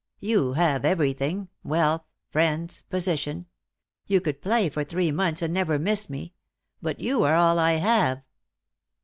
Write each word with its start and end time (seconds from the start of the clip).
You 0.19 0.53
have 0.53 0.83
everything, 0.83 1.49
wealth, 1.63 2.01
friends, 2.31 2.81
position. 2.89 3.45
You 4.07 4.19
could 4.19 4.41
play 4.41 4.67
for 4.67 4.83
three 4.83 5.11
months 5.11 5.43
and 5.43 5.53
never 5.53 5.77
miss 5.77 6.09
me. 6.09 6.33
But 6.81 6.99
you 6.99 7.21
are 7.21 7.35
all 7.35 7.59
I 7.59 7.73
have." 7.73 8.23